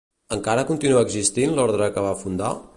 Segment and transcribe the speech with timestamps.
[0.37, 2.55] Encara continua existint l'ordre que va fundar?